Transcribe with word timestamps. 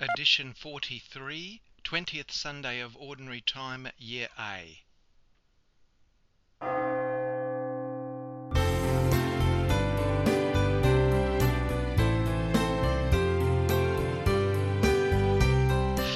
Edition 0.00 0.52
43, 0.54 1.60
20th 1.84 2.32
Sunday 2.32 2.80
of 2.80 2.96
Ordinary 2.96 3.40
Time, 3.40 3.88
Year 3.96 4.26
A. 4.36 4.80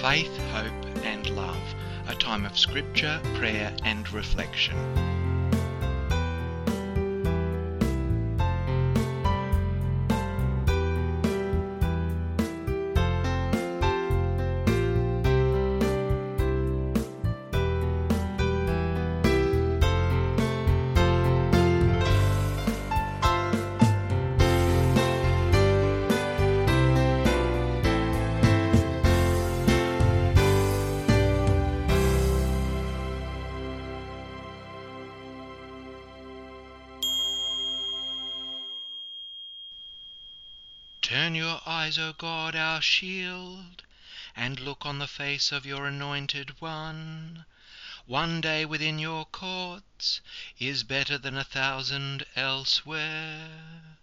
Faith, 0.03 0.37
Hope 0.51 0.97
and 1.05 1.31
Love, 1.31 1.75
a 2.09 2.17
time 2.19 2.45
of 2.45 2.59
scripture, 2.59 3.21
prayer 3.37 3.73
and 3.85 4.11
reflection. 4.13 5.18
Turn 41.29 41.35
your 41.35 41.61
eyes, 41.67 41.99
O 41.99 42.15
God, 42.15 42.57
our 42.57 42.81
shield, 42.81 43.83
and 44.35 44.59
look 44.59 44.87
on 44.87 44.99
the 44.99 45.07
face 45.07 45.53
of 45.53 45.67
your 45.67 45.87
anointed 45.87 46.59
one. 46.59 47.45
One 48.07 48.41
day 48.41 48.65
within 48.65 48.99
your 48.99 49.27
courts 49.27 50.23
is 50.59 50.85
better 50.85 51.19
than 51.19 51.37
a 51.37 51.45
thousand 51.45 52.25
elsewhere. 52.35 53.99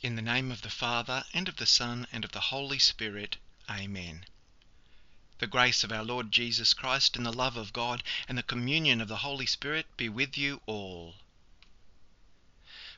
In 0.00 0.16
the 0.16 0.22
name 0.22 0.50
of 0.50 0.62
the 0.62 0.70
Father, 0.70 1.22
and 1.32 1.48
of 1.48 1.58
the 1.58 1.64
Son, 1.64 2.08
and 2.10 2.24
of 2.24 2.32
the 2.32 2.50
Holy 2.50 2.80
Spirit. 2.80 3.36
Amen. 3.70 4.24
The 5.38 5.46
grace 5.46 5.84
of 5.84 5.92
our 5.92 6.02
Lord 6.02 6.32
Jesus 6.32 6.74
Christ, 6.74 7.16
and 7.16 7.24
the 7.24 7.32
love 7.32 7.56
of 7.56 7.72
God, 7.72 8.02
and 8.26 8.36
the 8.36 8.42
communion 8.42 9.00
of 9.00 9.06
the 9.06 9.18
Holy 9.18 9.46
Spirit 9.46 9.86
be 9.96 10.08
with 10.08 10.36
you 10.36 10.62
all. 10.66 11.14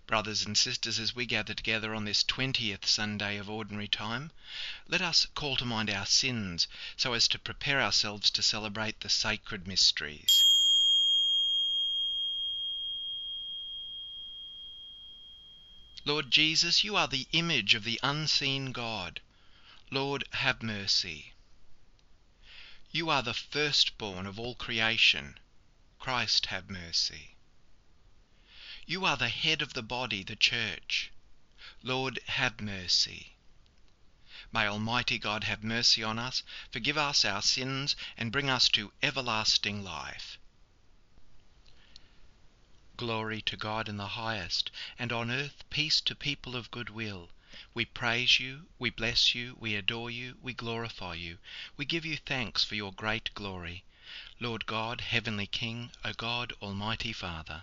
Brothers 0.07 0.45
and 0.45 0.59
sisters, 0.59 0.99
as 0.99 1.15
we 1.15 1.27
gather 1.27 1.55
together 1.55 1.95
on 1.95 2.05
this 2.05 2.25
20th 2.25 2.85
Sunday 2.85 3.37
of 3.37 3.49
Ordinary 3.49 3.89
Time, 3.89 4.31
let 4.89 5.01
us 5.01 5.27
call 5.35 5.57
to 5.57 5.65
mind 5.65 5.89
our 5.89 6.07
sins 6.07 6.67
so 6.97 7.13
as 7.13 7.29
to 7.29 7.39
prepare 7.39 7.81
ourselves 7.81 8.31
to 8.31 8.43
celebrate 8.43 9.01
the 9.01 9.09
sacred 9.09 9.67
mysteries. 9.67 10.45
Lord 16.05 16.33
Jesus, 16.33 16.83
you 16.83 16.97
are 16.97 17.07
the 17.07 17.29
image 17.31 17.75
of 17.75 17.85
the 17.85 18.01
unseen 18.03 18.73
God. 18.73 19.21
Lord, 19.91 20.25
have 20.33 20.61
mercy. 20.63 21.33
You 22.91 23.09
are 23.09 23.23
the 23.23 23.35
firstborn 23.35 24.27
of 24.27 24.39
all 24.39 24.57
creation. 24.57 25.39
Christ, 26.01 26.47
have 26.47 26.69
mercy. 26.69 27.37
You 28.85 29.05
are 29.05 29.17
the 29.17 29.29
head 29.29 29.63
of 29.63 29.75
the 29.75 29.83
body, 29.83 30.25
the 30.25 30.35
church. 30.35 31.13
Lord, 31.85 32.19
have 32.27 32.61
mercy. 32.61 33.37
May 34.53 34.67
Almighty 34.67 35.19
God 35.19 35.45
have 35.45 35.63
mercy 35.63 36.03
on 36.03 36.19
us, 36.19 36.43
forgive 36.73 36.99
us 36.99 37.25
our 37.25 37.43
sins, 37.43 37.95
and 38.17 38.33
bring 38.33 38.51
us 38.51 38.69
to 38.71 38.93
everlasting 39.01 39.85
life. 39.85 40.37
Glory 42.97 43.41
to 43.43 43.57
God 43.57 43.89
in 43.89 43.99
the 43.99 44.09
highest, 44.09 44.73
and 44.99 45.13
on 45.13 45.31
earth 45.31 45.63
peace 45.71 46.01
to 46.01 46.17
people 46.17 46.57
of 46.57 46.73
good 46.73 46.91
will. 46.91 47.31
We 47.75 47.85
praise 47.85 48.41
you, 48.41 48.67
we 48.81 48.91
bless 48.91 49.33
you, 49.33 49.57
we 49.61 49.77
adore 49.77 50.11
you, 50.11 50.39
we 50.43 50.55
glorify 50.55 51.15
you. 51.15 51.39
We 51.77 51.85
give 51.85 52.05
you 52.05 52.17
thanks 52.17 52.65
for 52.65 52.75
your 52.75 52.93
great 52.93 53.33
glory. 53.35 53.85
Lord 54.41 54.67
God, 54.67 55.03
Heavenly 55.03 55.47
King, 55.47 55.93
O 56.05 56.13
God, 56.13 56.53
Almighty 56.61 57.13
Father. 57.13 57.63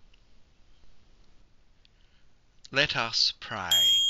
Let 2.73 2.95
us 2.95 3.33
pray. 3.37 4.05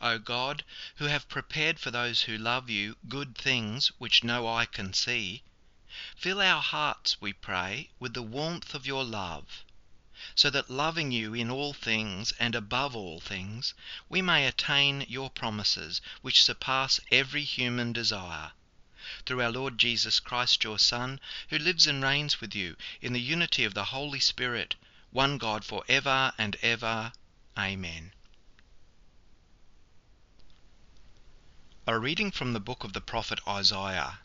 O 0.00 0.18
God, 0.18 0.64
who 0.96 1.04
have 1.04 1.28
prepared 1.28 1.78
for 1.78 1.92
those 1.92 2.22
who 2.22 2.36
love 2.36 2.68
you 2.68 2.96
good 3.08 3.38
things 3.38 3.92
which 3.98 4.24
no 4.24 4.48
eye 4.48 4.66
can 4.66 4.92
see, 4.92 5.44
fill 6.16 6.40
our 6.40 6.60
hearts, 6.60 7.20
we 7.20 7.32
pray, 7.32 7.90
with 8.00 8.14
the 8.14 8.22
warmth 8.22 8.74
of 8.74 8.84
your 8.84 9.04
love, 9.04 9.62
so 10.34 10.50
that 10.50 10.68
loving 10.68 11.12
you 11.12 11.34
in 11.34 11.52
all 11.52 11.72
things 11.72 12.32
and 12.32 12.56
above 12.56 12.96
all 12.96 13.20
things, 13.20 13.74
we 14.08 14.22
may 14.22 14.44
attain 14.44 15.06
your 15.08 15.30
promises 15.30 16.00
which 16.22 16.42
surpass 16.42 16.98
every 17.12 17.44
human 17.44 17.92
desire 17.92 18.54
through 19.26 19.42
our 19.42 19.50
Lord 19.50 19.78
Jesus 19.78 20.20
Christ, 20.20 20.64
your 20.64 20.78
Son, 20.78 21.20
who 21.48 21.58
lives 21.58 21.86
and 21.86 22.02
reigns 22.02 22.40
with 22.40 22.54
you 22.54 22.76
in 23.00 23.12
the 23.12 23.20
unity 23.20 23.64
of 23.64 23.74
the 23.74 23.86
Holy 23.86 24.20
Spirit, 24.20 24.76
one 25.10 25.38
God 25.38 25.64
for 25.64 25.84
ever 25.88 26.32
and 26.38 26.56
ever. 26.62 27.12
Amen. 27.58 28.12
A 31.86 31.98
reading 31.98 32.30
from 32.30 32.52
the 32.52 32.60
book 32.60 32.84
of 32.84 32.92
the 32.92 33.00
prophet 33.00 33.40
Isaiah, 33.46 34.20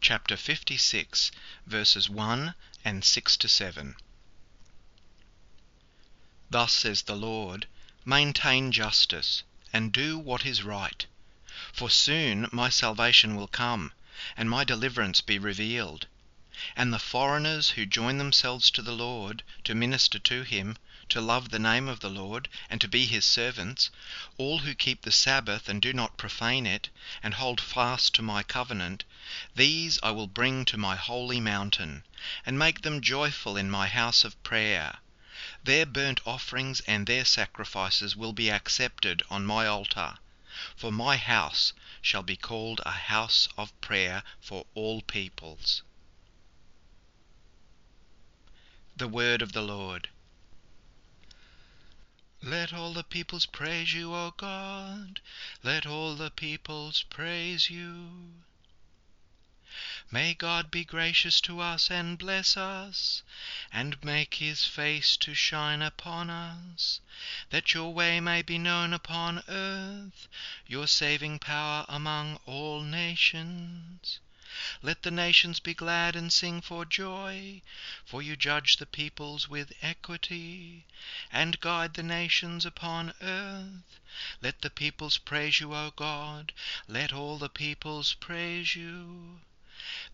chapter 0.00 0.36
56, 0.36 1.30
verses 1.66 2.08
1 2.08 2.54
and 2.84 3.04
6 3.04 3.36
to 3.36 3.48
7. 3.48 3.96
Thus 6.50 6.72
says 6.72 7.02
the 7.02 7.16
Lord, 7.16 7.66
Maintain 8.04 8.70
justice, 8.70 9.42
and 9.72 9.92
do 9.92 10.18
what 10.18 10.46
is 10.46 10.62
right 10.62 11.06
for 11.74 11.90
soon 11.90 12.48
my 12.52 12.68
salvation 12.68 13.34
will 13.34 13.48
come, 13.48 13.90
and 14.36 14.48
my 14.48 14.62
deliverance 14.62 15.20
be 15.20 15.40
revealed. 15.40 16.06
And 16.76 16.92
the 16.92 17.00
foreigners 17.00 17.70
who 17.70 17.84
join 17.84 18.16
themselves 18.16 18.70
to 18.70 18.80
the 18.80 18.92
Lord, 18.92 19.42
to 19.64 19.74
minister 19.74 20.20
to 20.20 20.44
him, 20.44 20.78
to 21.08 21.20
love 21.20 21.48
the 21.48 21.58
name 21.58 21.88
of 21.88 21.98
the 21.98 22.08
Lord, 22.08 22.48
and 22.70 22.80
to 22.80 22.86
be 22.86 23.06
his 23.06 23.24
servants, 23.24 23.90
all 24.38 24.58
who 24.60 24.72
keep 24.72 25.02
the 25.02 25.10
Sabbath 25.10 25.68
and 25.68 25.82
do 25.82 25.92
not 25.92 26.16
profane 26.16 26.64
it, 26.64 26.90
and 27.24 27.34
hold 27.34 27.60
fast 27.60 28.14
to 28.14 28.22
my 28.22 28.44
covenant, 28.44 29.02
these 29.56 29.98
I 30.00 30.12
will 30.12 30.28
bring 30.28 30.64
to 30.66 30.76
my 30.76 30.94
holy 30.94 31.40
mountain, 31.40 32.04
and 32.46 32.56
make 32.56 32.82
them 32.82 33.00
joyful 33.00 33.56
in 33.56 33.68
my 33.68 33.88
house 33.88 34.22
of 34.22 34.40
prayer. 34.44 34.98
Their 35.64 35.86
burnt 35.86 36.20
offerings 36.24 36.82
and 36.86 37.08
their 37.08 37.24
sacrifices 37.24 38.14
will 38.14 38.32
be 38.32 38.48
accepted 38.48 39.24
on 39.28 39.44
my 39.44 39.66
altar 39.66 40.18
for 40.76 40.90
my 40.90 41.16
house 41.16 41.72
shall 42.00 42.22
be 42.22 42.36
called 42.36 42.80
a 42.86 42.90
house 42.90 43.48
of 43.58 43.78
prayer 43.80 44.22
for 44.40 44.66
all 44.74 45.02
peoples. 45.02 45.82
The 48.96 49.08
word 49.08 49.42
of 49.42 49.52
the 49.52 49.62
Lord. 49.62 50.08
Let 52.42 52.72
all 52.72 52.92
the 52.92 53.04
peoples 53.04 53.46
praise 53.46 53.94
you, 53.94 54.14
O 54.14 54.32
God. 54.36 55.20
Let 55.62 55.86
all 55.86 56.14
the 56.14 56.30
peoples 56.30 57.02
praise 57.02 57.70
you. 57.70 58.44
May 60.08 60.34
God 60.34 60.70
be 60.70 60.84
gracious 60.84 61.40
to 61.40 61.58
us 61.58 61.90
and 61.90 62.16
bless 62.16 62.56
us, 62.56 63.24
and 63.72 64.00
make 64.04 64.34
his 64.34 64.64
face 64.64 65.16
to 65.16 65.34
shine 65.34 65.82
upon 65.82 66.30
us, 66.30 67.00
that 67.50 67.74
your 67.74 67.92
way 67.92 68.20
may 68.20 68.42
be 68.42 68.56
known 68.56 68.92
upon 68.92 69.42
earth, 69.48 70.28
your 70.68 70.86
saving 70.86 71.40
power 71.40 71.84
among 71.88 72.38
all 72.46 72.82
nations. 72.82 74.20
Let 74.80 75.02
the 75.02 75.10
nations 75.10 75.58
be 75.58 75.74
glad 75.74 76.14
and 76.14 76.32
sing 76.32 76.60
for 76.60 76.84
joy, 76.84 77.60
for 78.04 78.22
you 78.22 78.36
judge 78.36 78.76
the 78.76 78.86
peoples 78.86 79.48
with 79.48 79.72
equity, 79.82 80.84
and 81.32 81.58
guide 81.58 81.94
the 81.94 82.04
nations 82.04 82.64
upon 82.64 83.12
earth. 83.20 83.98
Let 84.40 84.60
the 84.60 84.70
peoples 84.70 85.18
praise 85.18 85.58
you, 85.58 85.74
O 85.74 85.90
God. 85.96 86.52
Let 86.86 87.12
all 87.12 87.38
the 87.38 87.48
peoples 87.48 88.14
praise 88.14 88.76
you. 88.76 89.40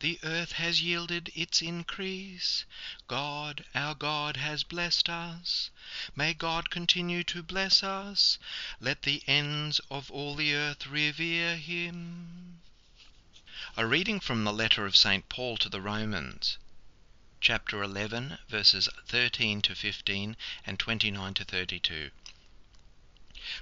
The 0.00 0.19
earth 0.23 0.52
has 0.52 0.81
yielded 0.81 1.31
its 1.35 1.61
increase. 1.61 2.64
God, 3.06 3.67
our 3.75 3.94
God, 3.94 4.38
has 4.38 4.62
blessed 4.62 5.11
us. 5.11 5.69
May 6.17 6.32
God 6.32 6.70
continue 6.70 7.23
to 7.25 7.43
bless 7.43 7.82
us. 7.82 8.38
Let 8.81 9.02
the 9.02 9.23
ends 9.26 9.79
of 9.91 10.11
all 10.11 10.35
the 10.37 10.55
earth 10.55 10.87
revere 10.87 11.56
him. 11.56 12.62
A 13.76 13.87
reading 13.87 14.20
from 14.20 14.44
the 14.44 14.55
letter 14.55 14.87
of 14.87 14.97
St. 14.97 15.29
Paul 15.29 15.58
to 15.58 15.69
the 15.69 15.82
Romans, 15.82 16.56
chapter 17.38 17.82
11, 17.82 18.38
verses 18.49 18.88
13 19.06 19.61
to 19.61 19.75
15 19.75 20.35
and 20.64 20.79
29 20.79 21.35
to 21.35 21.44
32. 21.44 22.11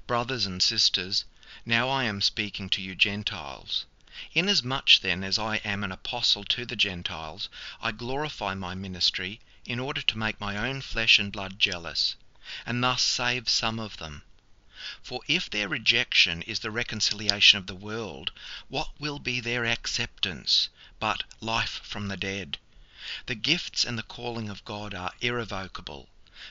Brothers 0.07 0.47
and 0.47 0.63
sisters, 0.63 1.25
now 1.67 1.89
I 1.89 2.05
am 2.05 2.21
speaking 2.21 2.69
to 2.71 2.81
you 2.81 2.95
Gentiles. 2.95 3.87
Inasmuch 4.35 4.99
then 5.01 5.23
as 5.23 5.39
I 5.39 5.59
am 5.59 5.85
an 5.85 5.93
apostle 5.93 6.43
to 6.43 6.67
the 6.67 6.75
Gentiles, 6.75 7.49
I 7.81 7.93
glorify 7.93 8.53
my 8.55 8.75
ministry 8.75 9.39
in 9.65 9.79
order 9.79 10.03
to 10.03 10.19
make 10.19 10.41
my 10.41 10.57
own 10.57 10.81
flesh 10.81 11.21
and 11.21 11.31
blood 11.31 11.61
jealous, 11.61 12.17
and 12.67 12.83
thus 12.83 13.01
save 13.01 13.49
some 13.49 13.79
of 13.79 13.99
them. 13.99 14.25
For 15.05 15.21
if 15.29 15.49
their 15.49 15.69
rejection 15.69 16.43
is 16.43 16.59
the 16.59 16.73
reconciliation 16.73 17.59
of 17.61 17.69
the 17.69 17.77
world, 17.77 18.33
what 18.67 18.91
will 18.99 19.21
be 19.21 19.39
their 19.39 19.65
acceptance 19.65 20.69
but 20.99 21.23
life 21.41 21.81
from 21.85 22.09
the 22.09 22.17
dead? 22.17 22.59
The 23.27 23.37
gifts 23.37 23.85
and 23.85 23.97
the 23.97 24.03
calling 24.03 24.49
of 24.51 24.65
God 24.65 24.95
are 24.95 25.13
irrevocable. 25.21 26.09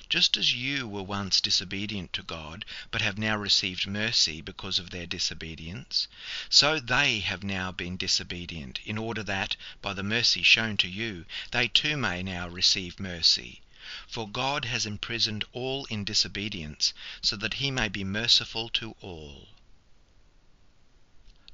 Just 0.10 0.36
as 0.36 0.54
you 0.54 0.86
were 0.86 1.02
once 1.02 1.40
disobedient 1.40 2.12
to 2.12 2.22
God, 2.22 2.66
but 2.92 3.02
have 3.02 3.18
now 3.18 3.38
received 3.38 3.88
mercy 3.88 4.42
because 4.42 4.80
of 4.80 4.90
their 4.90 5.06
disobedience, 5.08 6.10
so 6.50 6.78
they 6.78 7.22
have 7.22 7.42
now 7.42 7.72
been 7.72 7.96
disobedient, 7.96 8.82
in 8.84 8.98
order 8.98 9.24
that, 9.24 9.56
by 9.82 9.94
the 9.94 10.04
mercy 10.04 10.44
shown 10.44 10.76
to 10.76 10.90
you, 10.90 11.26
they 11.52 11.70
too 11.70 11.96
may 11.96 12.22
now 12.22 12.50
receive 12.50 13.00
mercy. 13.00 13.62
For 14.10 14.28
God 14.28 14.66
has 14.66 14.86
imprisoned 14.86 15.46
all 15.54 15.86
in 15.86 16.04
disobedience, 16.04 16.94
so 17.22 17.38
that 17.38 17.54
he 17.54 17.72
may 17.72 17.88
be 17.88 18.04
merciful 18.04 18.68
to 18.72 18.94
all. 19.00 19.48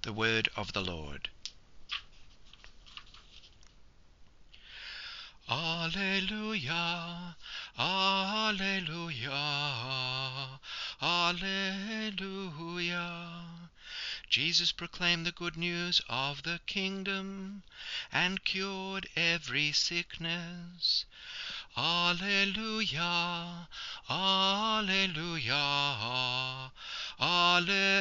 The 0.02 0.12
word 0.12 0.50
of 0.56 0.74
the 0.74 0.82
Lord. 0.82 1.30
Alleluia, 5.48 7.36
Alleluia, 7.78 9.32
Alleluia. 11.02 12.12
Jesus 14.30 14.72
proclaimed 14.72 15.26
the 15.26 15.32
good 15.32 15.58
news 15.58 16.00
of 16.08 16.44
the 16.44 16.60
kingdom 16.68 17.64
and 18.12 18.44
cured 18.44 19.10
every 19.16 19.72
sickness. 19.72 21.06
Alleluia, 21.76 23.68
Alleluia, 24.08 25.52
Alleluia. 27.20 27.92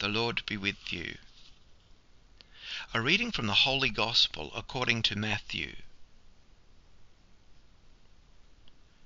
The 0.00 0.08
Lord 0.08 0.44
be 0.46 0.56
with 0.56 0.92
you. 0.92 1.16
A 2.96 3.00
reading 3.00 3.32
from 3.32 3.48
the 3.48 3.54
Holy 3.66 3.90
Gospel 3.90 4.52
according 4.54 5.02
to 5.02 5.16
Matthew, 5.16 5.74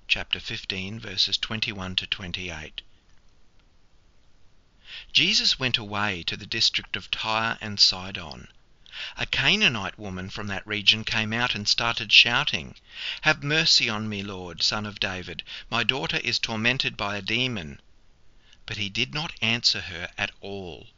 chapter 0.07 0.39
15, 0.39 0.99
verses 0.99 1.39
21 1.39 1.95
to 1.95 2.05
28. 2.05 2.83
Jesus 5.11 5.57
went 5.57 5.79
away 5.79 6.21
to 6.21 6.37
the 6.37 6.45
district 6.45 6.95
of 6.95 7.09
Tyre 7.09 7.57
and 7.61 7.79
Sidon. 7.79 8.49
A 9.17 9.25
Canaanite 9.25 9.97
woman 9.97 10.29
from 10.29 10.45
that 10.45 10.67
region 10.67 11.03
came 11.03 11.33
out 11.33 11.55
and 11.55 11.67
started 11.67 12.13
shouting, 12.13 12.75
Have 13.21 13.41
mercy 13.41 13.89
on 13.89 14.07
me, 14.07 14.21
Lord, 14.21 14.61
son 14.61 14.85
of 14.85 14.99
David. 14.99 15.41
My 15.71 15.83
daughter 15.83 16.17
is 16.17 16.37
tormented 16.37 16.95
by 16.95 17.17
a 17.17 17.23
demon. 17.23 17.81
But 18.67 18.77
he 18.77 18.87
did 18.89 19.15
not 19.15 19.33
answer 19.41 19.81
her 19.81 20.11
at 20.15 20.29
all. 20.41 20.89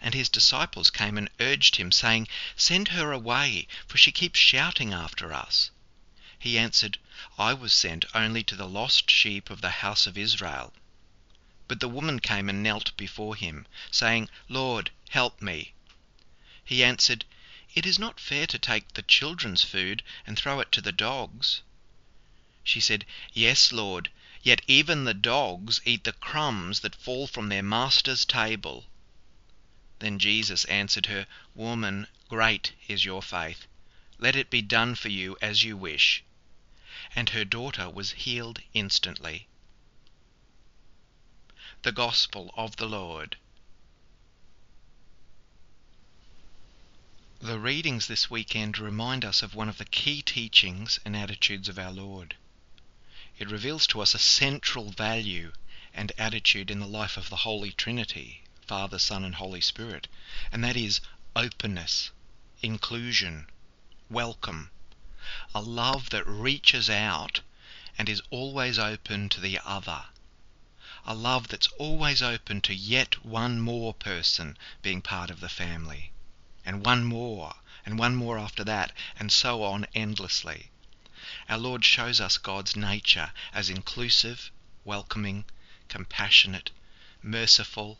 And 0.00 0.12
his 0.12 0.28
disciples 0.28 0.90
came 0.90 1.16
and 1.16 1.30
urged 1.38 1.76
him, 1.76 1.92
saying, 1.92 2.26
Send 2.56 2.88
her 2.88 3.12
away, 3.12 3.68
for 3.86 3.96
she 3.96 4.10
keeps 4.10 4.40
shouting 4.40 4.92
after 4.92 5.32
us. 5.32 5.70
He 6.36 6.58
answered, 6.58 6.98
I 7.38 7.54
was 7.54 7.72
sent 7.72 8.04
only 8.12 8.42
to 8.42 8.56
the 8.56 8.66
lost 8.66 9.08
sheep 9.08 9.50
of 9.50 9.60
the 9.60 9.70
house 9.70 10.08
of 10.08 10.18
Israel. 10.18 10.72
But 11.68 11.78
the 11.78 11.86
woman 11.88 12.18
came 12.18 12.48
and 12.48 12.60
knelt 12.60 12.90
before 12.96 13.36
him, 13.36 13.68
saying, 13.92 14.30
Lord, 14.48 14.90
help 15.10 15.40
me. 15.40 15.74
He 16.64 16.82
answered, 16.82 17.24
It 17.76 17.86
is 17.86 17.96
not 17.96 18.18
fair 18.18 18.48
to 18.48 18.58
take 18.58 18.94
the 18.94 19.02
children's 19.02 19.62
food 19.62 20.02
and 20.26 20.36
throw 20.36 20.58
it 20.58 20.72
to 20.72 20.80
the 20.82 20.90
dogs. 20.90 21.62
She 22.64 22.80
said, 22.80 23.06
Yes, 23.32 23.70
Lord, 23.70 24.10
yet 24.42 24.60
even 24.66 25.04
the 25.04 25.14
dogs 25.14 25.80
eat 25.84 26.02
the 26.02 26.14
crumbs 26.14 26.80
that 26.80 26.96
fall 26.96 27.28
from 27.28 27.48
their 27.48 27.62
master's 27.62 28.24
table. 28.24 28.86
Then 30.04 30.18
Jesus 30.18 30.66
answered 30.66 31.06
her, 31.06 31.26
Woman, 31.54 32.08
great 32.28 32.72
is 32.88 33.06
your 33.06 33.22
faith. 33.22 33.66
Let 34.18 34.36
it 34.36 34.50
be 34.50 34.60
done 34.60 34.96
for 34.96 35.08
you 35.08 35.38
as 35.40 35.62
you 35.62 35.78
wish. 35.78 36.22
And 37.16 37.30
her 37.30 37.46
daughter 37.46 37.88
was 37.88 38.10
healed 38.10 38.60
instantly. 38.74 39.48
The 41.80 41.92
Gospel 41.92 42.52
of 42.54 42.76
the 42.76 42.86
Lord. 42.86 43.38
The 47.40 47.58
readings 47.58 48.06
this 48.06 48.28
weekend 48.28 48.78
remind 48.78 49.24
us 49.24 49.42
of 49.42 49.54
one 49.54 49.70
of 49.70 49.78
the 49.78 49.86
key 49.86 50.20
teachings 50.20 51.00
and 51.06 51.16
attitudes 51.16 51.70
of 51.70 51.78
our 51.78 51.92
Lord. 51.92 52.36
It 53.38 53.50
reveals 53.50 53.86
to 53.86 54.02
us 54.02 54.14
a 54.14 54.18
central 54.18 54.90
value 54.90 55.54
and 55.94 56.12
attitude 56.18 56.70
in 56.70 56.80
the 56.80 56.86
life 56.86 57.16
of 57.16 57.30
the 57.30 57.36
Holy 57.48 57.72
Trinity, 57.72 58.42
Father, 58.66 58.98
Son, 58.98 59.24
and 59.24 59.34
Holy 59.34 59.60
Spirit, 59.60 60.08
and 60.50 60.64
that 60.64 60.76
is 60.76 61.02
openness, 61.36 62.10
inclusion, 62.62 63.50
welcome, 64.08 64.70
a 65.54 65.60
love 65.60 66.08
that 66.10 66.26
reaches 66.26 66.88
out 66.88 67.40
and 67.98 68.08
is 68.08 68.22
always 68.30 68.78
open 68.78 69.28
to 69.28 69.40
the 69.40 69.58
other, 69.64 70.06
a 71.04 71.14
love 71.14 71.48
that's 71.48 71.66
always 71.78 72.22
open 72.22 72.62
to 72.62 72.74
yet 72.74 73.22
one 73.24 73.60
more 73.60 73.92
person 73.92 74.56
being 74.80 75.02
part 75.02 75.30
of 75.30 75.40
the 75.40 75.48
family, 75.50 76.12
and 76.64 76.86
one 76.86 77.04
more, 77.04 77.56
and 77.84 77.98
one 77.98 78.16
more 78.16 78.38
after 78.38 78.64
that, 78.64 78.92
and 79.18 79.30
so 79.30 79.62
on 79.62 79.86
endlessly. 79.94 80.70
Our 81.48 81.58
Lord 81.58 81.84
shows 81.84 82.20
us 82.20 82.38
God's 82.38 82.74
nature 82.74 83.32
as 83.52 83.68
inclusive, 83.68 84.50
welcoming, 84.84 85.44
compassionate, 85.88 86.70
merciful, 87.22 87.98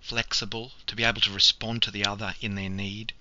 flexible, 0.00 0.72
to 0.86 0.96
be 0.96 1.04
able 1.04 1.20
to 1.20 1.30
respond 1.30 1.82
to 1.82 1.90
the 1.90 2.04
other 2.04 2.34
in 2.40 2.54
their 2.54 2.68
need. 2.68 3.12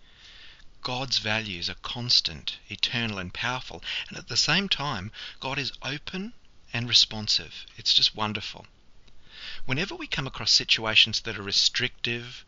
God's 0.81 1.17
values 1.17 1.69
are 1.69 1.75
constant, 1.75 2.57
eternal, 2.69 3.19
and 3.19 3.33
powerful, 3.33 3.83
and 4.07 4.17
at 4.17 4.29
the 4.29 4.37
same 4.37 4.69
time, 4.69 5.11
God 5.39 5.59
is 5.59 5.73
open 5.81 6.33
and 6.71 6.87
responsive. 6.87 7.65
It's 7.77 7.93
just 7.93 8.15
wonderful. 8.15 8.65
Whenever 9.65 9.95
we 9.95 10.07
come 10.07 10.27
across 10.27 10.51
situations 10.51 11.21
that 11.21 11.37
are 11.37 11.43
restrictive, 11.43 12.45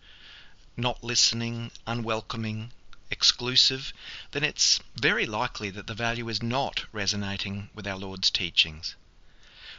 not 0.78 1.04
listening, 1.04 1.72
unwelcoming, 1.86 2.72
exclusive, 3.10 3.92
then 4.32 4.44
it's 4.44 4.80
very 4.96 5.26
likely 5.26 5.70
that 5.70 5.88
the 5.88 5.94
value 5.94 6.30
is 6.30 6.42
not 6.42 6.86
resonating 6.94 7.70
with 7.76 7.86
our 7.86 7.98
Lord's 7.98 8.32
teachings. 8.32 8.96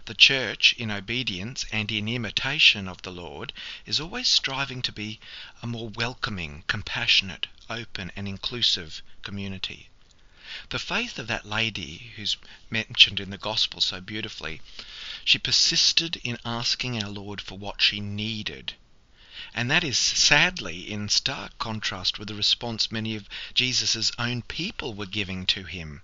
The 0.05 0.15
church, 0.15 0.73
in 0.73 0.91
obedience 0.91 1.65
and 1.71 1.93
in 1.93 2.09
imitation 2.09 2.89
of 2.89 3.03
the 3.03 3.13
Lord, 3.13 3.53
is 3.87 4.01
always 4.01 4.27
striving 4.27 4.83
to 4.83 4.91
be 4.91 5.21
a 5.63 5.69
more 5.69 5.91
welcoming, 5.91 6.65
compassionate, 6.67 7.47
open, 7.71 8.11
and 8.17 8.27
inclusive 8.27 9.01
community. 9.23 9.91
The 10.71 10.81
faith 10.81 11.21
of 11.21 11.29
that 11.29 11.47
lady 11.47 12.15
who's 12.17 12.37
mentioned 12.69 13.21
in 13.21 13.31
the 13.31 13.39
Gospel 13.39 13.81
so 13.81 14.01
beautifully, 14.01 14.61
she 15.25 15.39
persisted 15.39 16.17
in 16.25 16.37
asking 16.45 17.01
our 17.01 17.09
Lord 17.09 17.41
for 17.41 17.57
what 17.57 17.81
she 17.81 18.01
needed. 18.01 18.75
And 19.55 19.71
that 19.71 19.85
is 19.85 19.97
sadly 19.99 20.91
in 20.91 21.11
stark 21.11 21.57
contrast 21.61 22.19
with 22.19 22.27
the 22.27 22.35
response 22.35 22.91
many 22.91 23.15
of 23.15 23.29
Jesus' 23.55 24.11
own 24.19 24.43
people 24.43 24.95
were 24.95 25.07
giving 25.07 25.47
to 25.47 25.63
him. 25.63 26.03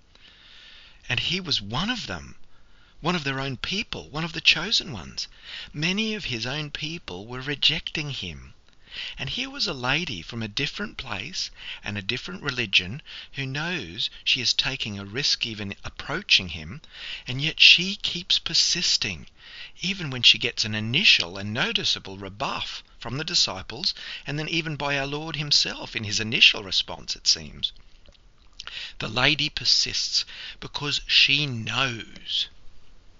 And 1.09 1.19
he 1.19 1.41
was 1.41 1.59
one 1.61 1.89
of 1.89 2.07
them 2.07 2.37
one 3.01 3.15
of 3.15 3.23
their 3.23 3.39
own 3.39 3.55
people, 3.55 4.09
one 4.09 4.25
of 4.25 4.33
the 4.33 4.41
chosen 4.41 4.91
ones. 4.91 5.29
Many 5.71 6.15
of 6.15 6.25
his 6.25 6.45
own 6.45 6.69
people 6.69 7.25
were 7.25 7.39
rejecting 7.39 8.09
him. 8.09 8.53
And 9.17 9.29
here 9.29 9.49
was 9.49 9.67
a 9.67 9.73
lady 9.73 10.21
from 10.21 10.43
a 10.43 10.49
different 10.49 10.97
place 10.97 11.49
and 11.81 11.97
a 11.97 12.01
different 12.01 12.43
religion 12.43 13.01
who 13.33 13.45
knows 13.45 14.09
she 14.25 14.41
is 14.41 14.53
taking 14.53 14.99
a 14.99 15.05
risk 15.05 15.45
even 15.45 15.75
approaching 15.85 16.49
him, 16.49 16.81
and 17.25 17.41
yet 17.41 17.61
she 17.61 17.95
keeps 17.95 18.37
persisting, 18.37 19.27
even 19.79 20.09
when 20.09 20.21
she 20.21 20.37
gets 20.37 20.65
an 20.65 20.75
initial 20.75 21.37
and 21.37 21.53
noticeable 21.53 22.17
rebuff 22.17 22.83
from 22.99 23.17
the 23.17 23.23
disciples, 23.23 23.93
and 24.27 24.37
then 24.37 24.49
even 24.49 24.75
by 24.75 24.97
our 24.97 25.07
Lord 25.07 25.37
himself 25.37 25.95
in 25.95 26.03
his 26.03 26.19
initial 26.19 26.63
response, 26.63 27.15
it 27.15 27.27
seems. 27.27 27.71
The 28.97 29.07
lady 29.07 29.47
persists 29.49 30.25
because 30.59 30.99
she 31.07 31.45
knows 31.45 32.49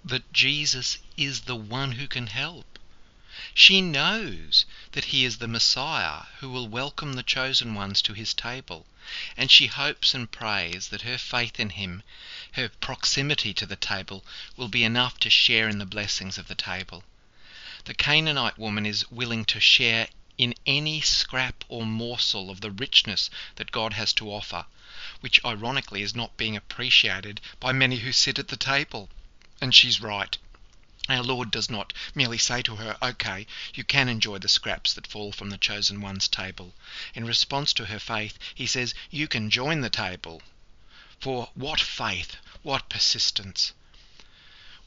that 0.02 0.32
Jesus 0.32 0.96
is 1.18 1.42
the 1.42 1.56
one 1.56 1.92
who 1.92 2.08
can 2.08 2.28
help. 2.28 2.78
She 3.52 3.82
knows 3.82 4.64
that 4.92 5.06
he 5.06 5.24
is 5.24 5.36
the 5.38 5.48
Messiah 5.48 6.22
who 6.38 6.48
will 6.50 6.68
welcome 6.68 7.12
the 7.12 7.22
chosen 7.22 7.74
ones 7.74 8.00
to 8.02 8.14
his 8.14 8.32
table, 8.32 8.86
and 9.36 9.50
she 9.50 9.66
hopes 9.66 10.14
and 10.14 10.30
prays 10.30 10.88
that 10.88 11.02
her 11.02 11.18
faith 11.18 11.60
in 11.60 11.70
him, 11.70 12.02
her 12.52 12.68
proximity 12.68 13.52
to 13.52 13.66
the 13.66 13.76
table, 13.76 14.24
will 14.56 14.68
be 14.68 14.84
enough 14.84 15.18
to 15.20 15.28
share 15.28 15.68
in 15.68 15.78
the 15.78 15.84
blessings 15.84 16.38
of 16.38 16.48
the 16.48 16.54
table. 16.54 17.04
The 17.84 17.94
Canaanite 17.94 18.58
woman 18.58 18.86
is 18.86 19.10
willing 19.10 19.44
to 19.46 19.60
share 19.60 20.08
in 20.38 20.54
any 20.64 21.02
scrap 21.02 21.64
or 21.68 21.84
morsel 21.84 22.48
of 22.50 22.62
the 22.62 22.70
richness 22.70 23.28
that 23.56 23.70
God 23.70 23.92
has 23.92 24.14
to 24.14 24.32
offer, 24.32 24.64
which 25.20 25.44
ironically 25.44 26.00
is 26.00 26.14
not 26.14 26.38
being 26.38 26.56
appreciated 26.56 27.40
by 27.58 27.72
many 27.72 27.96
who 27.96 28.12
sit 28.12 28.38
at 28.38 28.48
the 28.48 28.56
table. 28.56 29.10
And 29.62 29.74
she's 29.74 30.00
right. 30.00 30.38
Our 31.10 31.22
Lord 31.22 31.50
does 31.50 31.68
not 31.68 31.92
merely 32.14 32.38
say 32.38 32.62
to 32.62 32.76
her, 32.76 32.96
Okay, 33.02 33.46
you 33.74 33.84
can 33.84 34.08
enjoy 34.08 34.38
the 34.38 34.48
scraps 34.48 34.94
that 34.94 35.06
fall 35.06 35.32
from 35.32 35.50
the 35.50 35.58
chosen 35.58 36.00
one's 36.00 36.28
table. 36.28 36.72
In 37.14 37.26
response 37.26 37.74
to 37.74 37.84
her 37.84 37.98
faith, 37.98 38.38
He 38.54 38.66
says, 38.66 38.94
You 39.10 39.28
can 39.28 39.50
join 39.50 39.82
the 39.82 39.90
table. 39.90 40.40
For 41.20 41.50
what 41.52 41.78
faith, 41.78 42.36
what 42.62 42.88
persistence! 42.88 43.74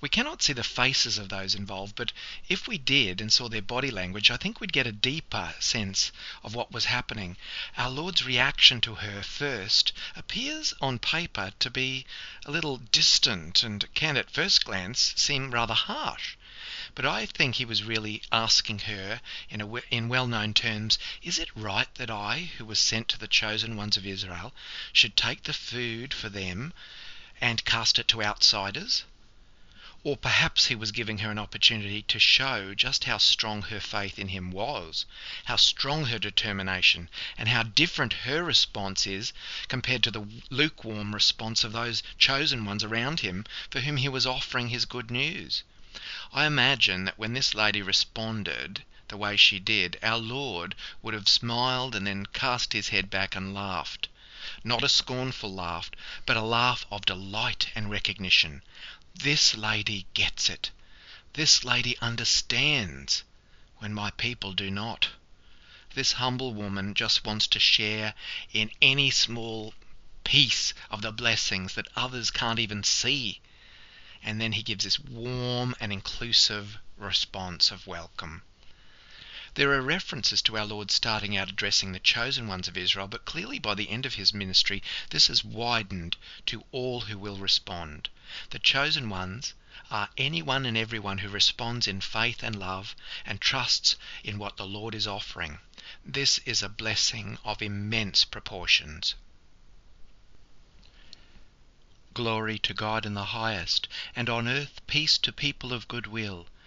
We 0.03 0.09
cannot 0.09 0.43
see 0.43 0.51
the 0.51 0.65
faces 0.65 1.17
of 1.17 1.29
those 1.29 1.55
involved, 1.55 1.95
but 1.95 2.11
if 2.49 2.67
we 2.67 2.77
did 2.77 3.21
and 3.21 3.31
saw 3.31 3.47
their 3.47 3.61
body 3.61 3.89
language, 3.89 4.29
I 4.29 4.35
think 4.35 4.59
we'd 4.59 4.73
get 4.73 4.85
a 4.85 4.91
deeper 4.91 5.55
sense 5.61 6.11
of 6.43 6.53
what 6.53 6.73
was 6.73 6.83
happening. 6.83 7.37
Our 7.77 7.89
Lord's 7.89 8.21
reaction 8.25 8.81
to 8.81 8.95
her 8.95 9.23
first 9.23 9.93
appears 10.13 10.73
on 10.81 10.99
paper 10.99 11.53
to 11.57 11.69
be 11.69 12.05
a 12.45 12.51
little 12.51 12.79
distant 12.79 13.63
and 13.63 13.87
can 13.93 14.17
at 14.17 14.29
first 14.29 14.65
glance 14.65 15.13
seem 15.15 15.51
rather 15.51 15.73
harsh. 15.73 16.35
But 16.95 17.05
I 17.05 17.25
think 17.25 17.55
he 17.55 17.63
was 17.63 17.83
really 17.85 18.23
asking 18.29 18.79
her 18.79 19.21
in, 19.49 19.61
in 19.89 20.09
well 20.09 20.27
known 20.27 20.53
terms 20.53 20.99
Is 21.21 21.39
it 21.39 21.47
right 21.55 21.87
that 21.95 22.11
I, 22.11 22.51
who 22.57 22.65
was 22.65 22.81
sent 22.81 23.07
to 23.07 23.17
the 23.17 23.29
chosen 23.29 23.77
ones 23.77 23.95
of 23.95 24.05
Israel, 24.05 24.53
should 24.91 25.15
take 25.15 25.43
the 25.43 25.53
food 25.53 26.13
for 26.13 26.27
them 26.27 26.73
and 27.39 27.63
cast 27.63 27.99
it 27.99 28.09
to 28.09 28.21
outsiders? 28.21 29.05
Or 30.05 30.17
perhaps 30.17 30.65
he 30.65 30.75
was 30.75 30.91
giving 30.91 31.19
her 31.19 31.31
an 31.31 31.39
opportunity 31.39 32.01
to 32.01 32.19
show 32.19 32.75
just 32.75 33.05
how 33.05 33.17
strong 33.17 33.61
her 33.61 33.79
faith 33.79 34.19
in 34.19 34.27
him 34.27 34.51
was, 34.51 35.05
how 35.45 35.55
strong 35.55 36.07
her 36.07 36.19
determination, 36.19 37.09
and 37.37 37.47
how 37.47 37.63
different 37.63 38.11
her 38.27 38.43
response 38.43 39.07
is 39.07 39.31
compared 39.69 40.03
to 40.03 40.11
the 40.11 40.27
lukewarm 40.49 41.13
response 41.15 41.63
of 41.63 41.71
those 41.71 42.03
chosen 42.17 42.65
ones 42.65 42.83
around 42.83 43.21
him 43.21 43.45
for 43.71 43.79
whom 43.79 43.95
he 43.95 44.09
was 44.09 44.25
offering 44.25 44.67
his 44.67 44.83
good 44.83 45.09
news. 45.09 45.63
I 46.33 46.47
imagine 46.47 47.05
that 47.05 47.17
when 47.17 47.31
this 47.31 47.53
lady 47.55 47.81
responded 47.81 48.83
the 49.07 49.15
way 49.15 49.37
she 49.37 49.57
did, 49.57 49.97
our 50.03 50.17
Lord 50.17 50.75
would 51.01 51.13
have 51.13 51.29
smiled 51.29 51.95
and 51.95 52.05
then 52.05 52.25
cast 52.25 52.73
his 52.73 52.89
head 52.89 53.09
back 53.09 53.37
and 53.37 53.53
laughed. 53.53 54.09
Not 54.65 54.83
a 54.83 54.89
scornful 54.89 55.53
laugh, 55.53 55.89
but 56.25 56.35
a 56.35 56.41
laugh 56.41 56.85
of 56.91 57.05
delight 57.05 57.69
and 57.73 57.89
recognition. 57.89 58.63
This 59.15 59.53
lady 59.53 60.07
gets 60.15 60.49
it. 60.49 60.71
This 61.33 61.63
lady 61.63 61.95
understands 61.99 63.23
when 63.77 63.93
my 63.93 64.09
people 64.09 64.53
do 64.53 64.71
not. 64.71 65.09
This 65.93 66.13
humble 66.13 66.51
woman 66.55 66.95
just 66.95 67.23
wants 67.23 67.45
to 67.49 67.59
share 67.59 68.15
in 68.51 68.71
any 68.81 69.11
small 69.11 69.75
piece 70.23 70.73
of 70.89 71.03
the 71.03 71.11
blessings 71.11 71.75
that 71.75 71.87
others 71.95 72.31
can't 72.31 72.57
even 72.57 72.83
see. 72.83 73.39
And 74.23 74.41
then 74.41 74.53
he 74.53 74.63
gives 74.63 74.83
this 74.83 74.99
warm 74.99 75.75
and 75.79 75.93
inclusive 75.93 76.79
response 76.97 77.69
of 77.69 77.85
welcome. 77.85 78.41
There 79.55 79.71
are 79.73 79.83
references 79.83 80.41
to 80.41 80.57
our 80.57 80.65
Lord 80.65 80.89
starting 80.89 81.37
out 81.37 81.47
addressing 81.47 81.91
the 81.91 81.99
chosen 81.99 82.47
ones 82.47 82.67
of 82.67 82.75
Israel, 82.75 83.07
but 83.07 83.23
clearly 83.23 83.59
by 83.59 83.75
the 83.75 83.87
end 83.87 84.03
of 84.03 84.15
his 84.15 84.33
ministry, 84.33 84.81
this 85.11 85.27
has 85.27 85.43
widened 85.43 86.17
to 86.47 86.65
all 86.71 87.01
who 87.01 87.19
will 87.19 87.37
respond. 87.37 88.09
The 88.49 88.57
chosen 88.57 89.09
ones 89.09 89.53
are 89.91 90.09
anyone 90.17 90.65
and 90.65 90.75
everyone 90.75 91.19
who 91.19 91.29
responds 91.29 91.87
in 91.87 92.01
faith 92.01 92.41
and 92.41 92.55
love 92.57 92.95
and 93.27 93.39
trusts 93.39 93.95
in 94.23 94.39
what 94.39 94.57
the 94.57 94.65
Lord 94.65 94.95
is 94.95 95.05
offering. 95.05 95.59
This 96.03 96.39
is 96.45 96.63
a 96.63 96.67
blessing 96.67 97.37
of 97.43 97.61
immense 97.61 98.25
proportions. 98.25 99.13
Glory 102.15 102.57
to 102.57 102.73
God 102.73 103.05
in 103.05 103.13
the 103.13 103.25
highest, 103.25 103.87
and 104.15 104.31
on 104.31 104.47
earth 104.47 104.81
peace 104.87 105.19
to 105.19 105.31
people 105.31 105.73
of 105.73 105.87
good 105.87 106.07
will. 106.07 106.47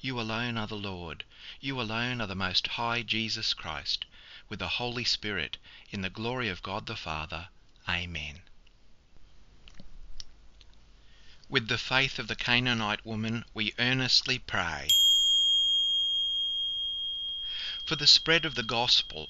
you 0.00 0.20
alone 0.20 0.56
are 0.56 0.66
the 0.66 0.76
Lord, 0.76 1.24
you 1.60 1.80
alone 1.80 2.20
are 2.20 2.26
the 2.26 2.34
Most 2.34 2.68
High 2.68 3.02
Jesus 3.02 3.52
Christ, 3.52 4.04
with 4.48 4.60
the 4.60 4.68
Holy 4.68 5.04
Spirit, 5.04 5.56
in 5.90 6.02
the 6.02 6.10
glory 6.10 6.48
of 6.48 6.62
God 6.62 6.86
the 6.86 6.94
Father. 6.94 7.48
Amen. 7.88 8.42
With 11.48 11.66
the 11.68 11.78
faith 11.78 12.18
of 12.18 12.28
the 12.28 12.36
Canaanite 12.36 13.04
woman, 13.04 13.44
we 13.54 13.74
earnestly 13.78 14.38
pray 14.38 14.90
for 17.84 17.96
the 17.96 18.06
spread 18.06 18.44
of 18.44 18.54
the 18.54 18.62
gospel, 18.62 19.28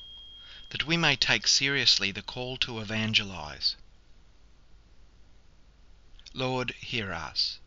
that 0.71 0.85
we 0.85 0.97
may 0.97 1.17
take 1.17 1.47
seriously 1.47 2.11
the 2.11 2.23
call 2.23 2.57
to 2.59 2.81
evangelize. 2.81 3.77
Lord, 6.35 6.73
hear 6.81 7.13
us 7.13 7.59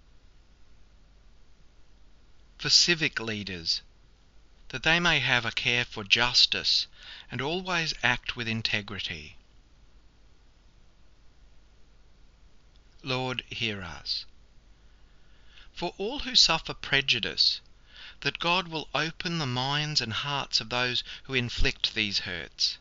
for 2.61 2.69
civic 2.69 3.19
leaders, 3.19 3.81
that 4.69 4.83
they 4.83 4.99
may 4.99 5.19
have 5.19 5.45
a 5.45 5.51
care 5.51 5.83
for 5.83 6.03
justice 6.03 6.85
and 7.31 7.41
always 7.41 7.91
act 8.03 8.35
with 8.35 8.47
integrity. 8.47 9.35
Lord, 13.01 13.43
hear 13.49 13.81
us. 13.81 14.25
For 15.73 15.95
all 15.97 16.19
who 16.19 16.35
suffer 16.35 16.75
prejudice, 16.75 17.61
that 18.19 18.37
God 18.37 18.67
will 18.67 18.87
open 18.93 19.39
the 19.39 19.47
minds 19.47 19.99
and 19.99 20.13
hearts 20.13 20.61
of 20.61 20.69
those 20.69 21.03
who 21.23 21.33
inflict 21.33 21.95
these 21.95 22.19
hurts. 22.19 22.77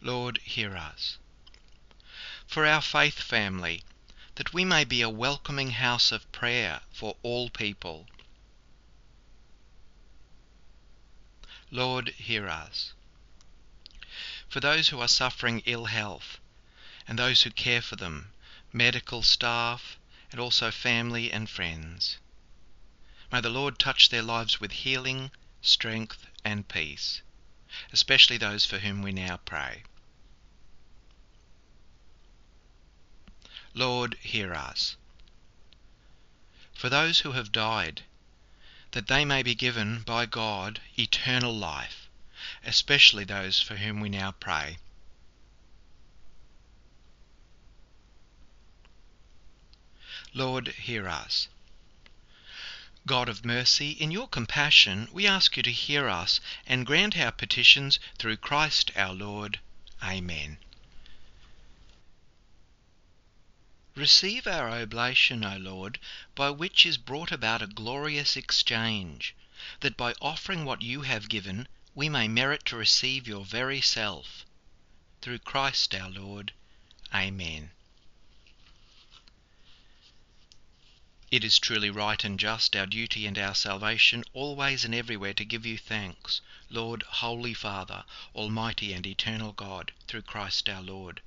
Lord, 0.00 0.38
hear 0.44 0.76
us. 0.76 1.18
For 2.46 2.64
our 2.64 2.80
faith 2.80 3.20
family, 3.20 3.82
that 4.38 4.54
we 4.54 4.64
may 4.64 4.84
be 4.84 5.02
a 5.02 5.10
welcoming 5.10 5.72
house 5.72 6.12
of 6.12 6.30
prayer 6.30 6.80
for 6.92 7.16
all 7.24 7.50
people. 7.50 8.06
Lord, 11.72 12.10
hear 12.10 12.48
us. 12.48 12.92
For 14.48 14.60
those 14.60 14.88
who 14.88 15.00
are 15.00 15.08
suffering 15.08 15.60
ill 15.66 15.86
health 15.86 16.38
and 17.08 17.18
those 17.18 17.42
who 17.42 17.50
care 17.50 17.82
for 17.82 17.96
them, 17.96 18.30
medical 18.72 19.24
staff, 19.24 19.98
and 20.30 20.38
also 20.40 20.70
family 20.70 21.32
and 21.32 21.50
friends. 21.50 22.18
May 23.32 23.40
the 23.40 23.50
Lord 23.50 23.76
touch 23.76 24.08
their 24.08 24.22
lives 24.22 24.60
with 24.60 24.70
healing, 24.70 25.32
strength, 25.62 26.28
and 26.44 26.68
peace, 26.68 27.22
especially 27.92 28.36
those 28.36 28.64
for 28.64 28.78
whom 28.78 29.02
we 29.02 29.10
now 29.10 29.38
pray. 29.38 29.82
Lord, 33.78 34.16
hear 34.20 34.54
us. 34.54 34.96
For 36.74 36.88
those 36.88 37.20
who 37.20 37.30
have 37.30 37.52
died, 37.52 38.02
that 38.90 39.06
they 39.06 39.24
may 39.24 39.44
be 39.44 39.54
given 39.54 40.00
by 40.02 40.26
God 40.26 40.80
eternal 40.98 41.56
life, 41.56 42.08
especially 42.64 43.22
those 43.22 43.60
for 43.60 43.76
whom 43.76 44.00
we 44.00 44.08
now 44.08 44.32
pray. 44.32 44.78
Lord, 50.34 50.74
hear 50.74 51.08
us. 51.08 51.46
God 53.06 53.28
of 53.28 53.44
mercy, 53.44 53.92
in 53.92 54.10
your 54.10 54.26
compassion, 54.26 55.08
we 55.12 55.24
ask 55.24 55.56
you 55.56 55.62
to 55.62 55.70
hear 55.70 56.08
us 56.08 56.40
and 56.66 56.84
grant 56.84 57.16
our 57.16 57.30
petitions 57.30 58.00
through 58.18 58.38
Christ 58.38 58.90
our 58.96 59.14
Lord. 59.14 59.60
Amen. 60.02 60.58
Receive 63.98 64.46
our 64.46 64.70
oblation, 64.70 65.44
O 65.44 65.56
Lord, 65.56 65.98
by 66.36 66.50
which 66.50 66.86
is 66.86 66.96
brought 66.96 67.32
about 67.32 67.62
a 67.62 67.66
glorious 67.66 68.36
exchange, 68.36 69.34
that 69.80 69.96
by 69.96 70.14
offering 70.20 70.64
what 70.64 70.82
you 70.82 71.02
have 71.02 71.28
given, 71.28 71.66
we 71.96 72.08
may 72.08 72.28
merit 72.28 72.64
to 72.66 72.76
receive 72.76 73.26
your 73.26 73.44
very 73.44 73.80
self. 73.80 74.46
Through 75.20 75.40
Christ 75.40 75.96
our 75.96 76.10
Lord. 76.10 76.52
Amen. 77.12 77.72
It 81.32 81.42
is 81.42 81.58
truly 81.58 81.90
right 81.90 82.22
and 82.22 82.38
just, 82.38 82.76
our 82.76 82.86
duty 82.86 83.26
and 83.26 83.36
our 83.36 83.56
salvation, 83.56 84.22
always 84.32 84.84
and 84.84 84.94
everywhere 84.94 85.34
to 85.34 85.44
give 85.44 85.66
you 85.66 85.76
thanks, 85.76 86.40
Lord, 86.70 87.02
Holy 87.02 87.52
Father, 87.52 88.04
Almighty 88.32 88.92
and 88.92 89.04
Eternal 89.04 89.50
God, 89.50 89.90
through 90.06 90.22
Christ 90.22 90.68
our 90.68 90.82
Lord. 90.82 91.20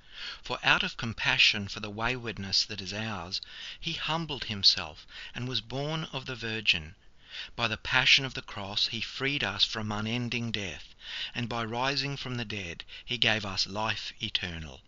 For 0.44 0.60
out 0.62 0.84
of 0.84 0.98
compassion 0.98 1.68
for 1.68 1.80
the 1.80 1.90
waywardness 1.90 2.64
that 2.66 2.80
is 2.80 2.94
ours, 2.94 3.42
he 3.80 3.94
humbled 3.94 4.44
himself 4.44 5.08
and 5.34 5.48
was 5.48 5.62
born 5.62 6.04
of 6.14 6.28
the 6.28 6.36
Virgin. 6.36 6.94
By 7.56 7.68
the 7.68 7.76
passion 7.76 8.24
of 8.24 8.36
the 8.36 8.44
cross 8.44 8.86
he 8.90 9.02
freed 9.02 9.44
us 9.44 9.64
from 9.66 9.92
unending 9.92 10.52
death, 10.52 10.94
and 11.34 11.50
by 11.50 11.64
rising 11.64 12.18
from 12.18 12.36
the 12.36 12.46
dead 12.46 12.84
he 13.04 13.18
gave 13.18 13.48
us 13.48 13.66
life 13.66 14.14
eternal. 14.22 14.82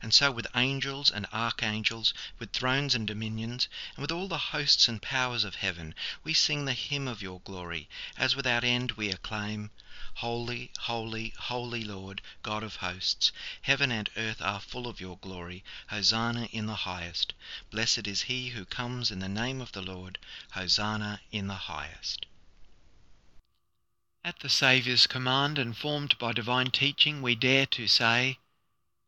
And 0.00 0.14
so 0.14 0.30
with 0.30 0.46
angels 0.54 1.10
and 1.10 1.26
archangels, 1.32 2.14
with 2.38 2.52
thrones 2.52 2.94
and 2.94 3.04
dominions, 3.04 3.66
and 3.96 4.02
with 4.02 4.12
all 4.12 4.28
the 4.28 4.38
hosts 4.54 4.86
and 4.86 5.02
powers 5.02 5.42
of 5.42 5.56
heaven, 5.56 5.92
we 6.22 6.34
sing 6.34 6.66
the 6.66 6.72
hymn 6.72 7.08
of 7.08 7.20
your 7.20 7.40
glory, 7.40 7.88
as 8.16 8.36
without 8.36 8.62
end 8.62 8.92
we 8.92 9.10
acclaim, 9.10 9.72
Holy, 10.20 10.70
holy, 10.78 11.34
holy 11.36 11.82
Lord, 11.82 12.22
God 12.42 12.62
of 12.62 12.76
hosts, 12.76 13.32
heaven 13.62 13.90
and 13.90 14.08
earth 14.16 14.40
are 14.40 14.60
full 14.60 14.86
of 14.86 15.00
your 15.00 15.18
glory. 15.18 15.64
Hosanna 15.88 16.44
in 16.52 16.66
the 16.66 16.86
highest. 16.86 17.32
Blessed 17.72 18.06
is 18.06 18.22
he 18.22 18.50
who 18.50 18.64
comes 18.66 19.10
in 19.10 19.18
the 19.18 19.28
name 19.28 19.60
of 19.60 19.72
the 19.72 19.82
Lord. 19.82 20.18
Hosanna 20.52 21.20
in 21.32 21.48
the 21.48 21.66
highest. 21.66 22.24
At 24.24 24.38
the 24.38 24.48
Saviour's 24.48 25.06
command 25.06 25.58
and 25.58 25.76
formed 25.76 26.16
by 26.18 26.32
divine 26.32 26.70
teaching, 26.70 27.20
we 27.20 27.34
dare 27.34 27.66
to 27.66 27.86
say, 27.86 28.38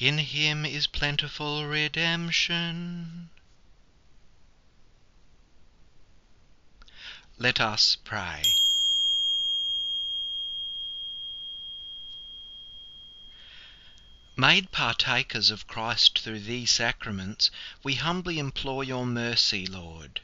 in 0.00 0.18
him 0.18 0.64
is 0.64 0.86
plentiful 0.86 1.66
redemption. 1.66 3.28
Let 7.36 7.60
us 7.60 7.96
pray. 8.04 8.54
Made 14.36 14.70
partakers 14.70 15.50
of 15.50 15.66
Christ 15.66 16.20
through 16.20 16.40
these 16.40 16.70
sacraments, 16.70 17.50
we 17.82 17.94
humbly 17.94 18.38
implore 18.38 18.84
your 18.84 19.04
mercy, 19.04 19.66
Lord, 19.66 20.20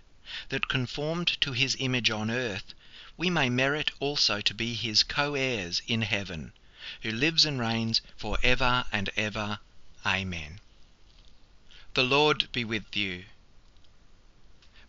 that 0.50 0.68
conformed 0.68 1.40
to 1.40 1.52
his 1.52 1.76
image 1.80 2.10
on 2.10 2.30
earth, 2.30 2.74
we 3.16 3.28
may 3.28 3.48
merit 3.48 3.90
also 3.98 4.40
to 4.40 4.54
be 4.54 4.74
his 4.74 5.02
co 5.02 5.34
heirs 5.34 5.82
in 5.88 6.02
heaven 6.02 6.52
who 7.02 7.10
lives 7.10 7.44
and 7.44 7.60
reigns 7.60 8.00
for 8.16 8.38
ever 8.42 8.84
and 8.92 9.10
ever. 9.16 9.58
Amen. 10.06 10.60
The 11.94 12.02
Lord 12.02 12.48
be 12.52 12.64
with 12.64 12.96
you. 12.96 13.24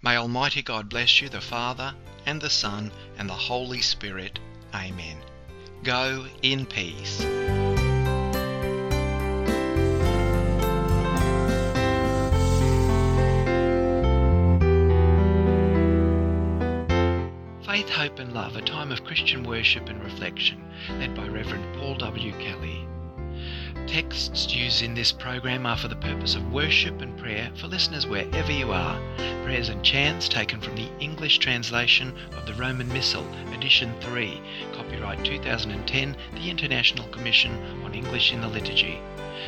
May 0.01 0.17
Almighty 0.17 0.62
God 0.62 0.89
bless 0.89 1.21
you, 1.21 1.29
the 1.29 1.41
Father, 1.41 1.95
and 2.25 2.41
the 2.41 2.49
Son, 2.49 2.91
and 3.17 3.29
the 3.29 3.34
Holy 3.34 3.81
Spirit. 3.81 4.39
Amen. 4.73 5.17
Go 5.84 6.27
in 6.41 6.65
peace. 6.65 7.25
Christian 19.15 19.43
worship 19.43 19.88
and 19.88 20.04
reflection, 20.04 20.62
led 20.99 21.15
by 21.15 21.25
Reverend 21.25 21.63
Paul 21.78 21.95
W. 21.95 22.34
Kelly. 22.34 22.86
Texts 23.88 24.54
used 24.54 24.82
in 24.82 24.93
this 24.93 25.13
program 25.13 25.65
are 25.65 25.78
for 25.78 25.88
the 25.88 25.95
purpose 25.95 26.36
of 26.36 26.51
worship 26.51 26.99
and 26.99 27.17
prayer 27.17 27.49
for 27.56 27.67
listeners 27.67 28.06
wherever 28.06 28.51
you 28.51 28.73
are. 28.73 28.99
Prayers 29.45 29.69
and 29.69 29.82
chants 29.86 30.28
taken 30.28 30.60
from 30.60 30.75
the 30.75 30.89
English 30.99 31.38
translation 31.38 32.13
of 32.36 32.45
the 32.45 32.56
Roman 32.56 32.89
Missal, 32.89 33.25
edition 33.54 33.95
3, 34.01 34.41
copyright 34.73 35.23
2010, 35.23 36.17
the 36.34 36.49
International 36.49 37.08
Commission 37.08 37.54
on 37.86 37.93
English 37.93 38.34
in 38.34 38.41
the 38.41 38.49
Liturgy. 38.49 38.99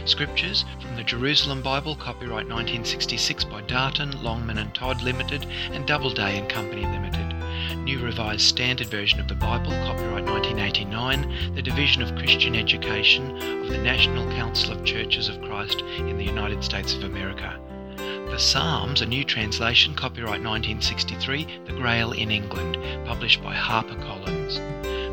Scriptures 0.05 0.63
from 0.79 0.95
the 0.95 1.03
Jerusalem 1.03 1.61
Bible, 1.61 1.97
copyright 1.97 2.47
1966 2.47 3.43
by 3.43 3.59
Darton, 3.63 4.23
Longman 4.23 4.59
and 4.59 4.73
Todd 4.73 5.01
Limited 5.01 5.45
and 5.73 5.85
Doubleday 5.85 6.39
and 6.39 6.47
Company 6.47 6.83
Limited. 6.83 7.26
New 7.75 7.99
Revised 7.99 8.41
Standard 8.41 8.87
Version 8.87 9.19
of 9.19 9.27
the 9.27 9.35
Bible, 9.35 9.71
copyright 9.71 10.25
1989, 10.25 11.55
the 11.55 11.61
Division 11.61 12.01
of 12.01 12.15
Christian 12.15 12.55
Education 12.55 13.35
of 13.63 13.69
the 13.69 13.77
National 13.77 14.29
Council 14.31 14.71
of 14.71 14.85
Churches 14.85 15.27
of 15.27 15.41
Christ 15.41 15.81
in 15.97 16.17
the 16.17 16.23
United 16.23 16.63
States 16.63 16.93
of 16.93 17.03
America. 17.03 17.59
The 17.95 18.37
Psalms, 18.37 19.01
a 19.01 19.05
new 19.05 19.23
translation, 19.23 19.95
copyright 19.95 20.43
1963, 20.43 21.61
The 21.65 21.73
Grail 21.73 22.11
in 22.11 22.29
England, 22.29 22.77
published 23.05 23.41
by 23.41 23.55
HarperCollins. 23.55 24.59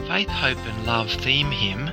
Faith, 0.08 0.28
Hope 0.28 0.58
and 0.58 0.86
Love 0.86 1.10
theme 1.10 1.50
hymn, 1.50 1.90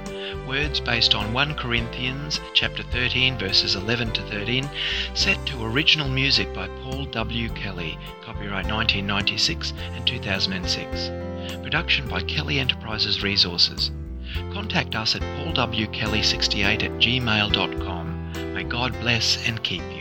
words 0.51 0.81
based 0.81 1.15
on 1.15 1.31
1 1.31 1.55
Corinthians 1.55 2.41
chapter 2.53 2.83
13 2.83 3.37
verses 3.37 3.75
11 3.75 4.11
to 4.11 4.21
13, 4.23 4.69
set 5.13 5.37
to 5.45 5.63
original 5.63 6.09
music 6.09 6.53
by 6.53 6.67
Paul 6.83 7.05
W. 7.05 7.47
Kelly, 7.51 7.97
copyright 8.21 8.65
1996 8.65 9.71
and 9.93 10.05
2006. 10.05 11.63
Production 11.63 12.05
by 12.09 12.19
Kelly 12.23 12.59
Enterprises 12.59 13.23
Resources. 13.23 13.91
Contact 14.51 14.93
us 14.93 15.15
at 15.15 15.21
paulwkelly68 15.21 16.83
at 16.83 16.91
gmail.com. 16.99 18.53
May 18.53 18.63
God 18.63 18.91
bless 18.99 19.47
and 19.47 19.63
keep 19.63 19.83
you. 19.83 20.00